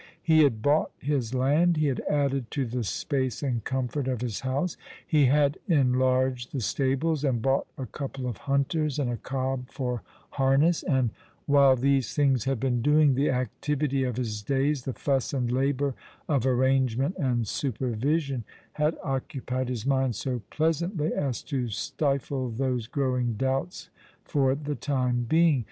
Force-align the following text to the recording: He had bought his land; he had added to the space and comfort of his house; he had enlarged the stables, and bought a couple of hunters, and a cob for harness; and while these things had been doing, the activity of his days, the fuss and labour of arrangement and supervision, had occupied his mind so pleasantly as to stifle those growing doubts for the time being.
He 0.23 0.39
had 0.41 0.63
bought 0.63 0.89
his 0.97 1.35
land; 1.35 1.77
he 1.77 1.85
had 1.85 1.99
added 2.09 2.49
to 2.49 2.65
the 2.65 2.83
space 2.83 3.43
and 3.43 3.63
comfort 3.63 4.07
of 4.07 4.21
his 4.21 4.39
house; 4.39 4.75
he 5.05 5.27
had 5.27 5.59
enlarged 5.67 6.51
the 6.51 6.59
stables, 6.59 7.23
and 7.23 7.39
bought 7.39 7.67
a 7.77 7.85
couple 7.85 8.25
of 8.25 8.37
hunters, 8.49 8.97
and 8.97 9.11
a 9.11 9.17
cob 9.17 9.69
for 9.69 10.01
harness; 10.31 10.81
and 10.81 11.11
while 11.45 11.75
these 11.75 12.15
things 12.15 12.45
had 12.45 12.59
been 12.59 12.81
doing, 12.81 13.13
the 13.13 13.29
activity 13.29 14.03
of 14.03 14.17
his 14.17 14.41
days, 14.41 14.85
the 14.85 14.93
fuss 14.93 15.35
and 15.35 15.51
labour 15.51 15.93
of 16.27 16.47
arrangement 16.47 17.15
and 17.19 17.47
supervision, 17.47 18.43
had 18.73 18.97
occupied 19.03 19.69
his 19.69 19.85
mind 19.85 20.15
so 20.15 20.41
pleasantly 20.49 21.13
as 21.13 21.43
to 21.43 21.67
stifle 21.67 22.49
those 22.49 22.87
growing 22.87 23.33
doubts 23.33 23.91
for 24.23 24.55
the 24.55 24.73
time 24.73 25.25
being. 25.29 25.59